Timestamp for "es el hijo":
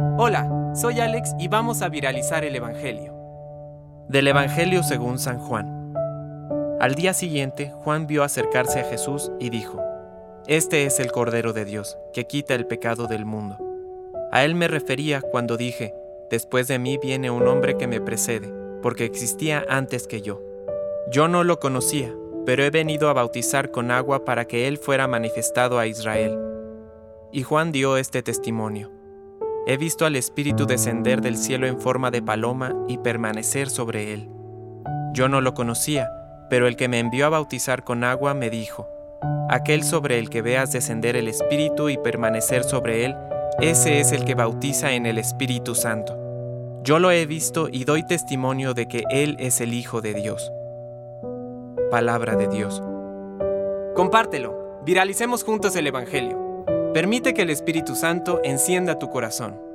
49.38-50.00